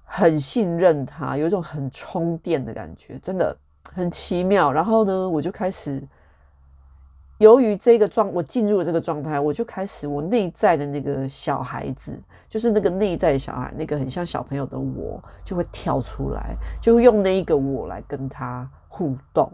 [0.05, 3.55] 很信任他，有一种很充电的感觉，真的
[3.95, 4.73] 很奇妙。
[4.73, 6.03] 然后呢，我就开始，
[7.39, 12.19] 由于这个状，我进入了这个状态，我就开始我内在的那个小孩子，
[12.49, 19.51] 就是那个内在小孩，那个很像小朋友的我，就会跳出来，就会用那一个我来跟他互动。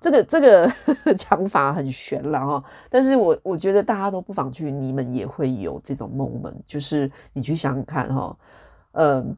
[0.00, 0.70] 这个这个
[1.18, 8.36] 讲法很玄了哈，但是我我觉得大家都不妨去，你们也会有这种 moment，就是你去想想看哈，
[8.92, 9.36] 嗯，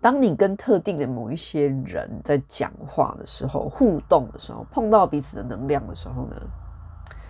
[0.00, 6.36] 当你跟特定的某一些人在讲话的时候，互动的时候，碰到彼此的能量的时候呢，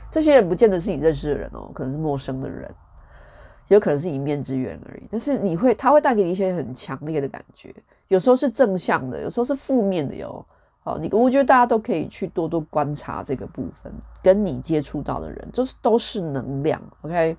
[0.08, 2.72] 这些人不见得是你认识的人哦，可能是陌生的人，
[3.68, 5.02] 有可能是一面之缘而已。
[5.10, 7.74] 但是你会，他会带给你一些很强烈的感觉，
[8.08, 10.44] 有时候是正向的，有时候是负面的哟。
[10.82, 17.36] 好，你我觉得大家都可以去多多观察这个部分，跟你接触到的人，就是都是能量，OK。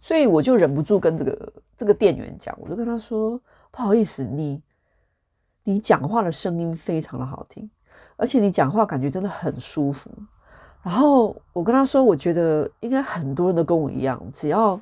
[0.00, 3.38] 所以我就忍不住跟这个这个店员讲，我就跟他说
[3.74, 4.62] ：“不好意思，你
[5.64, 7.68] 你讲话的声音非常的好听，
[8.16, 10.08] 而且你讲话感觉真的很舒服。”
[10.80, 14.80] 然后我跟他说：“我觉得应该很多人都跟我一样，只要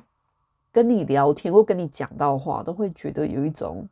[0.71, 3.89] 跟你聊天或跟你讲到话，都会觉得有一种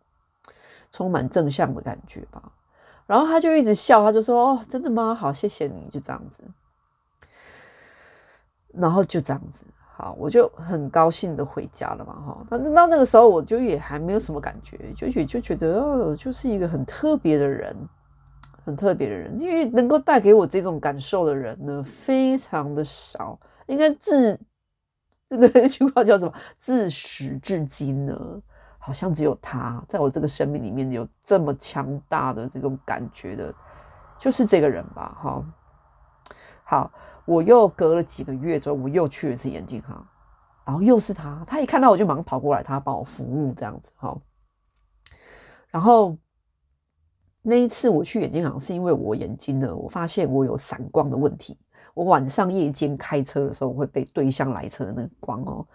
[0.91, 2.51] 充满正向的感觉吧。”
[3.07, 5.15] 然后他就一直笑，他就说：“哦，真的吗？
[5.15, 6.43] 好，谢谢你，就这样子。”
[8.71, 9.65] 然后就这样子，
[10.01, 12.43] 好，我就很高兴的回家了嘛，哈。
[12.49, 17.75] 那到那个时候，我就也还没有什么感觉，就也就觉得哦，就是一个很特别的人，
[18.65, 24.35] 很特别的人，因为能够带给我这种感受的人呢，非常的少，应该自
[25.29, 26.33] 这个那句话叫什么？
[26.57, 28.41] 自始至今呢？
[28.79, 33.53] 好像只有他在我这个生命里面有这么强大的这种感觉的，
[34.17, 35.15] 就是这个人吧。
[35.21, 35.45] 哈，
[36.63, 36.91] 好，
[37.25, 40.05] 我又隔了几个月之后，我又去了一次眼镜行，
[40.65, 43.91] 然后又是他，他一看到我就马上跑过来，他帮我服务这样子。
[43.95, 44.17] 哈，
[45.69, 46.17] 然后
[47.41, 51.57] 那一次我去眼镜行是因为我眼睛呢，我发现我有散光的问题，
[51.93, 55.67] 我晚上夜间开车的时候会被对向来车的那个光哦。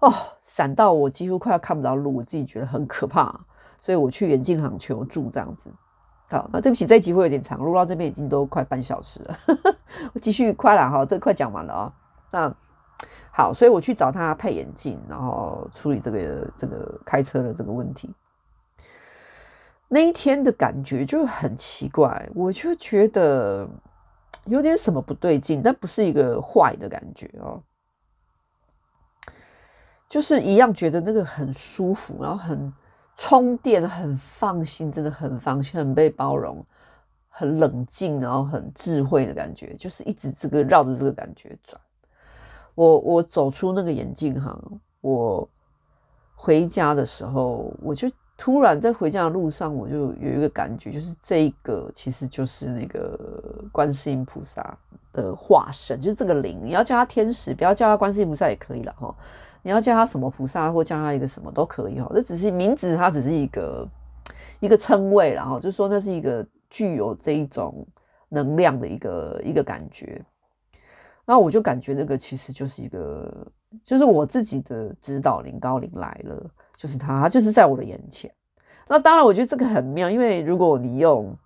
[0.00, 3.46] 哦，闪到我几乎快要看不到路，我自己觉得很可怕，
[3.78, 5.70] 所以我去眼镜行求助这样子。
[6.28, 9.38] 好，那对不起，这一集会有点长，录到这边已经都快半小时了，
[10.12, 11.92] 我继续快了哈，这快讲完了啊。
[12.32, 12.54] 那
[13.30, 18.12] 好，所以我去找他配眼镜，然后处理这个这个开车的这个问题。
[19.88, 23.68] 那一天的感觉就很奇怪，我就觉得
[24.46, 27.62] 有点什么不对劲，但不是一个坏的感觉哦，
[30.08, 32.72] 就是一样觉得那个很舒服，然后很
[33.16, 36.64] 充电，很放心，真的很放心，很被包容，
[37.28, 41.80] 很冷静，然后很智慧的感觉，就是一直这个绕着这个感觉转。
[42.74, 45.48] 我我走出那个眼镜行，我
[46.34, 48.08] 回家的时候，我就。
[48.38, 53.18] 突然在回家的路上，我就有一个感觉，就是这一个其实就是那个
[53.72, 54.76] 观世音菩萨
[55.10, 56.60] 的化身，就是这个灵。
[56.62, 59.16] 你要叫他天使，不要叫他观世音菩萨也可以了哈。
[59.66, 62.08] 你要叫他什么菩萨，或叫他一个什么都可以哈。
[62.14, 63.88] 这只是名字，它只是一个
[64.60, 67.84] 一个称谓，然后就说那是一个具有这一种
[68.28, 70.24] 能量的一个一个感觉。
[71.24, 73.44] 那我就感觉那个其实就是一个，
[73.82, 76.48] 就是我自己的指导灵高灵来了。
[76.76, 78.32] 就是，他就是在我的眼前。
[78.86, 81.36] 那当然，我觉得这个很妙，因为如果你用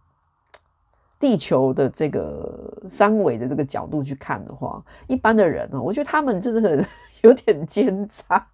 [1.20, 6.84] 地球的这个三维的这个角度去看的话，一般的人呢，我觉得他们真的
[7.22, 8.44] 有点奸诈。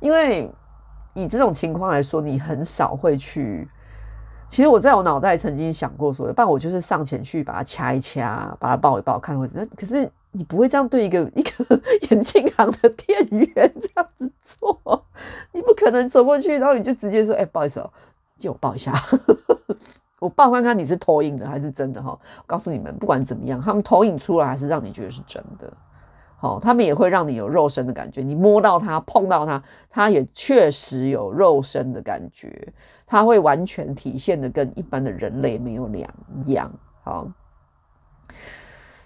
[0.00, 0.50] 因为
[1.12, 3.68] 以这种情况来说，你很少会去。
[4.48, 9.68] 其实我在我脑袋曾经想过说，不然我就是上前去把他掐一掐，把他抱一抱，看会怎。
[9.76, 10.10] 可是。
[10.32, 15.02] 你不会这样对一个 一个眼镜行的店员这样子做，
[15.52, 17.90] 你不可能走过去，然后你就直接说：“哎、不好意思哦，
[18.36, 18.92] 借我抱一下，
[20.20, 25.72] 我抱看看你是投影的还是真的哈。”告诉你们，不管怎么样，他们投影出来还是让你觉得是真的。
[26.36, 32.72] 好，他们也会让你有肉身的感觉，你摸到它、碰到它，它也确实有肉身的感觉，
[33.06, 36.08] 它会完全体现的跟一般的人类没有两
[36.46, 36.72] 样。
[37.02, 37.26] 好，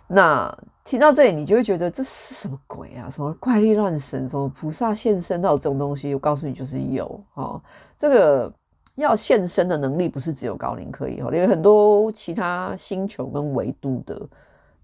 [0.07, 0.59] 那。
[0.83, 3.09] 听到这里，你就会觉得这是什么鬼啊？
[3.09, 4.29] 什么怪力乱神？
[4.29, 5.41] 什么菩萨现身？
[5.41, 7.63] 到这种东西，我告诉你，就是有哈。
[7.97, 8.53] 这个
[8.97, 14.29] 要现身的能力，不是只有高龄可以哦，有很多其他星球跟维度的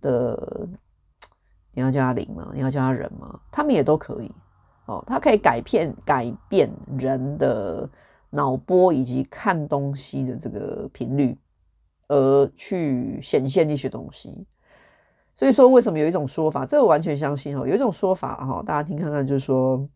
[0.00, 0.68] 的，
[1.72, 2.50] 你要叫他灵吗？
[2.54, 3.38] 你要叫他人吗？
[3.50, 4.32] 他们也都可以
[4.86, 5.04] 哦。
[5.06, 7.88] 他可以改变改变人的
[8.30, 11.36] 脑波以及看东西的这个频率，
[12.08, 14.46] 而去显现一些东西。
[15.34, 17.66] 所以说，为什么有一种说法，这我完全相信哦。
[17.66, 19.86] 有一种说法哈，大家听看看，就是说，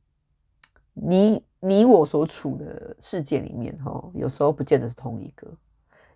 [0.93, 5.47] 你你我所处的世界里面哈，有时候不见得是同一个，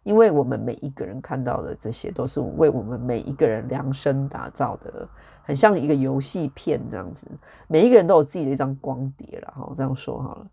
[0.02, 5.08] 因为我们每一个人看到的这些，都是为我们每一个人量身打造的，
[5.42, 7.26] 很像一个游戏片这样子。
[7.68, 10.46] 每一个人都有自己的一张光碟了哈，这样说好了，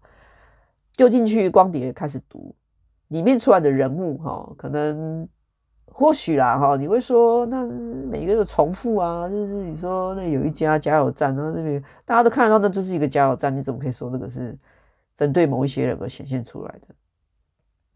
[0.96, 2.54] 丢进去光碟开始读，
[3.08, 5.28] 里面出来的人物哈，可能。
[5.94, 14.58] 或许啦，哈，你会说，那每一个都重复啊，就是你说那有一家加油站，然后那边大家都看得到，那就是一个加油站，你怎么可以说那个是
[15.16, 16.96] 针对某一些人而显现出来的？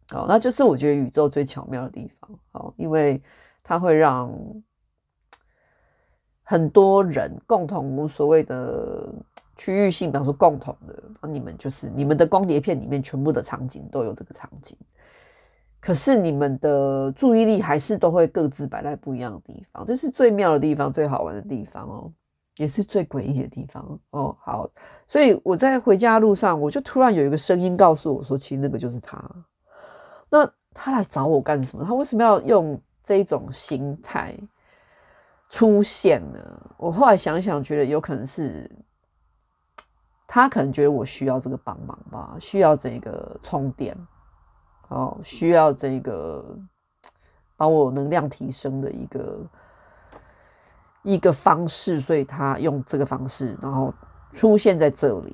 [0.10, 3.22] 好，那就是我觉得宇宙最巧妙的地方，好，因为
[3.64, 4.32] 它会让
[6.44, 9.12] 很多人共同所谓的
[9.56, 14.78] 区域性，比方说共同的，那你们就是你们的光碟片里面全部的场景都有这个场景。
[15.80, 22.12] 可是你们的注意力还是都会各自摆在不一样的地方，这是最妙的地方，最好玩的地方哦，
[22.58, 24.36] 也是最诡异的地方哦。
[24.42, 24.70] 好，
[25.08, 29.24] 所以我在回家路上，我就突然有一个声音告诉我说：“其实那个就是他。”
[30.30, 31.86] 那他来找我干什么？
[31.86, 34.38] 他为什么要用这种形态
[35.50, 36.40] 出现呢？
[36.78, 38.70] 我后来想想，觉得有可能是
[40.28, 43.96] 他可能觉得我需要这个帮忙吧，需要这个充电。
[44.90, 46.46] 哦，需要这个
[47.58, 49.40] 把我能量提升的一个
[51.06, 53.94] 一个方式，所以他用这个方式，然后
[54.34, 55.34] 出现在这里，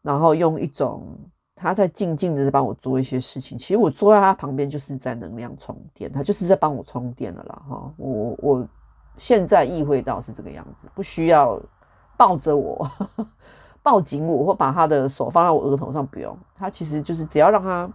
[0.00, 1.18] 然后用一种
[1.54, 3.58] 他在静静的在帮我做一些事情。
[3.58, 7.62] 其实我坐在他旁边就是在能量充电，他就是在帮我充电了啦。
[7.68, 8.68] 哈，我我
[9.16, 11.60] 现在意会到是这个样子，不需要
[12.16, 12.90] 抱着我，
[13.82, 16.34] 抱紧我，或把他的手放在我额头上，不用。
[16.54, 17.90] 他其实就是只要让他。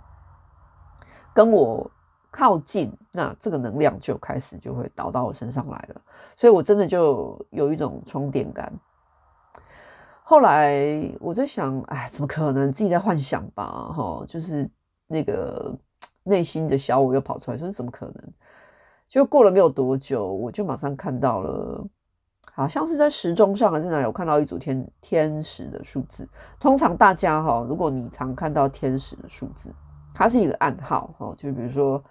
[1.34, 1.90] 跟我
[2.32, 6.02] 靠近，那这个能量就开始就会导到我身上来了，
[6.38, 8.72] 所以我真的就有一种充电感。
[10.24, 12.72] 后来我在想，哎，怎么可能？
[12.72, 14.70] 自己在幻想吧，哈，就是
[15.08, 15.76] 那个
[16.24, 18.34] 内心的小我又跑出来，说怎么可能？
[19.10, 21.86] 就过了没有多久，我就马上看到了，
[22.54, 26.26] 好像是在时钟上还是哪里，我看到一组天天使的数字。
[26.60, 29.70] 通常大家哈，如果你常看到天使的数字。
[30.14, 32.04] 它是一个暗号，哦，就比如说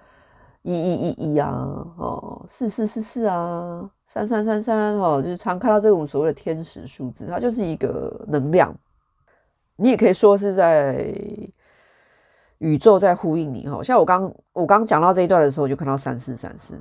[0.62, 1.50] 一一一一啊，
[1.96, 8.74] 哦，四四四四啊，三三三三，哦，就是常看到这种所谓的天使数字，它就是一个能量。
[9.76, 11.14] 你也可以说是在
[12.58, 13.82] 宇宙在呼应你哈。
[13.82, 16.78] 像我刚我刚讲到这一段的时候，就看到三四三四，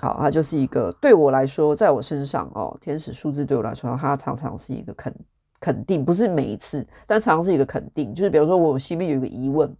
[0.00, 5.12] 好，它就是一个对我来说，在我身上哦，天使数字对我来说，它常常是一个肯
[5.58, 8.14] 肯定，不是每一次，但常常是一个肯定。
[8.14, 9.76] 就是比如说我心里面有一个疑问，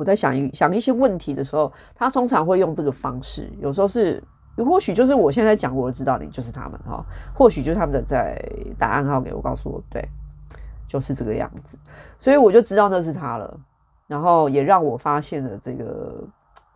[0.00, 4.22] 我在想一想一些问题的时候，他通常会用这个方式，有时候是。
[4.56, 7.04] 或许就是我现在讲，我知道你就是他们哈。
[7.34, 8.38] 或许就是他们的在
[8.78, 10.06] 打暗号给我，告诉我，对，
[10.86, 11.78] 就是这个样子。
[12.18, 13.58] 所以我就知道那是他了。
[14.06, 16.24] 然后也让我发现了这个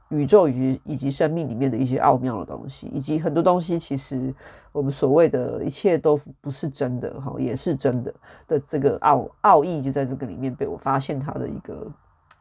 [0.08, 4.32] 宇宙以及以及生命里面的一些奥妙的东西，以及很多东西其实
[4.72, 8.14] 我们所谓的一切都不是真的哈，也是真的
[8.46, 11.86] 的这个奥奥义就在这个里面被我发现它的一个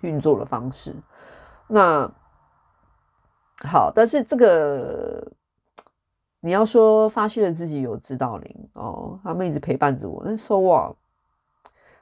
[0.04, 0.96] 运作的方式。
[1.68, 2.10] 那。
[3.66, 5.26] 好，但是这个
[6.42, 10.22] 你要说发现了自己有指导灵哦，他们一直陪伴着我。
[10.26, 10.96] 那 so what？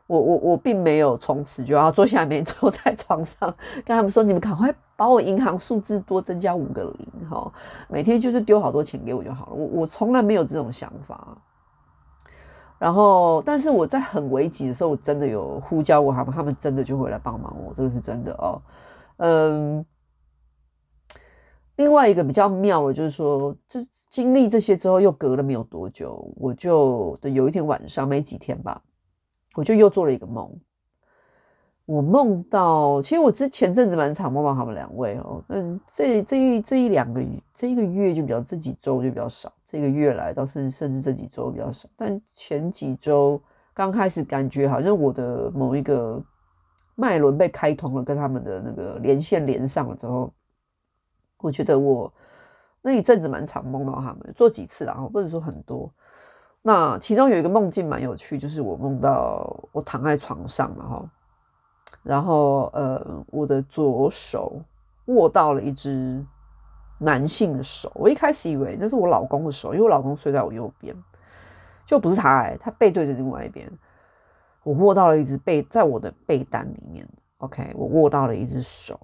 [0.08, 3.54] 我我我并没有从此就要坐下面 坐在床上
[3.86, 7.52] 跟他们说，你们赶快把我银行数字多增加五个零哈，
[7.88, 9.54] 每天就是丢好多钱给我就好了。
[9.54, 11.38] 我我从来没有这种想法。
[12.82, 18.60] 然后，但是我在很危急的时候，我真的有呼叫过他们，他们真的就会来帮忙我，这个是真的哦。
[19.18, 19.86] 嗯。
[21.76, 23.80] 另外一个比较妙的，就是说，就
[24.10, 28.82] 经历这些之后，又隔了没有多久，我就有一天晚上，没几天吧，
[29.54, 30.52] 我就又做了一个梦。
[31.86, 43.42] 我梦到，其实我之前阵子蛮常梦到他们两位哦，嗯，这这一这一两个月，这一个月就比较，这几周就比较少，这个月来倒是甚至这几周比较少，但前几周
[43.74, 46.22] 刚开始感觉好像我的某一个
[46.96, 50.34] 脉轮被开通了，跟他们的那个连线连上了之后。
[51.38, 52.14] 我觉得我
[52.84, 55.92] 那一阵子蛮常梦到他们，做几次啦，不能说很多。
[56.62, 61.12] 那其中有一个梦境蛮有趣，就是我梦到我躺在床上嘛，哈，
[62.04, 64.62] 然后呃，我的左手
[65.06, 66.24] 握到了一只
[67.04, 67.92] 男性的手。
[67.96, 70.96] 我一开始以为那是我老公的手，因为我老公睡在我右边，
[71.86, 73.70] 就不是他哎、欸，他背对着另外一边。
[74.64, 77.08] 我握到了一只被在我的被单里面
[77.40, 79.00] ，OK，我握到了一只手。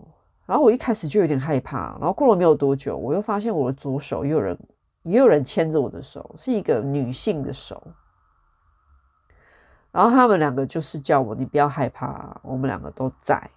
[0.45, 4.57] 然后我一开始就有点害怕，然后过了没有多久，我又发现我的左手也有人，
[5.01, 7.81] 也有人牵着我的手，是一个女性的手。
[9.91, 13.49] 然后他们两个就是叫我，你不要害怕，我们两个都在，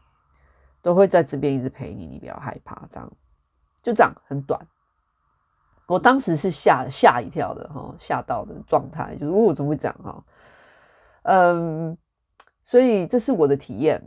[0.81, 3.13] 都会在这边一直陪你，你不要害怕，这样，
[3.83, 4.61] 就这样，很短。
[5.87, 10.25] 我当时是吓吓一跳的哈，吓到的状态，就是我怎么会这样哈？
[11.23, 11.99] 嗯，
[12.63, 14.01] 所以这是我的体验。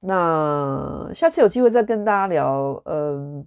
[0.00, 3.46] 那下次有机会再跟大家聊，嗯，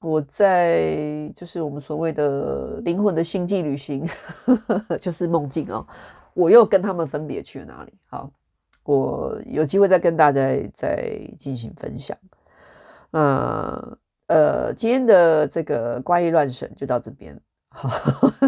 [0.00, 4.08] 我在就是我们所谓的灵魂的星际旅行，
[4.98, 5.86] 就是梦境哦，
[6.32, 7.92] 我又跟他们分别去了哪里？
[8.06, 8.30] 好，
[8.84, 10.40] 我有机会再跟大家
[10.72, 12.16] 再进行分享。
[13.10, 13.98] 那呃，
[14.28, 17.90] 呃今天的这个怪力乱神就到这边，好，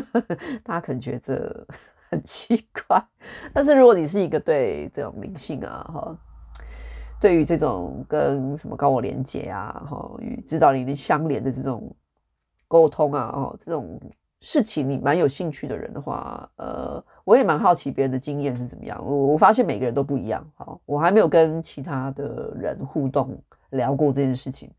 [0.64, 1.66] 大家可能觉得
[2.09, 3.05] 很奇怪，
[3.53, 6.18] 但是如果你是一个对这种灵性啊，哈。
[7.22, 11.95] 对于这种跟什么高我连接啊，哈，与指导灵相连的这种
[12.66, 14.01] 沟通啊，哦，这种
[14.41, 18.99] 事情你蛮有兴趣的人的话，呃，我也蛮好奇别人的经验是怎么样。
[19.05, 23.39] 我我发现每个人都不一样，哈，我还没有跟其他的人互动
[23.72, 24.70] 聊过这件事情，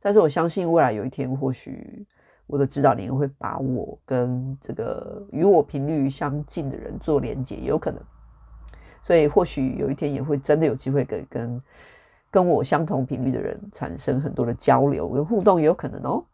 [0.00, 2.06] 但是我相信未来有一天，或许
[2.46, 8.00] 我的指导灵会把我跟这个与我频率相近的人做连接，也有可能。
[9.02, 11.62] 所以或许有一天也会真的有机会跟跟
[12.30, 16.24] 跟我相同频率的人产生很多的交流跟互动，也有可能哦。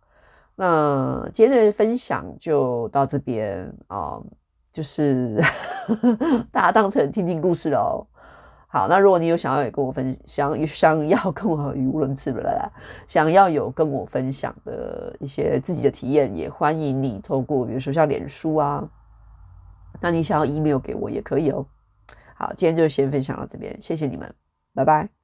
[0.57, 4.21] 那今天的分享就到这边啊，
[4.73, 5.37] 就是
[6.51, 8.07] 大家当成听听故事喽。
[8.75, 12.69] 好，那如果你有想要也跟我分享，想要跟我语无伦次的，
[13.07, 18.83] 想要有跟我分享的一些自己的体验，也欢迎你透过比如说像脸书啊，
[20.01, 21.65] 那你想要 email 给我也可以哦。
[22.35, 24.35] 好，今天就先分享到这边，谢谢你们，
[24.75, 25.24] 拜拜。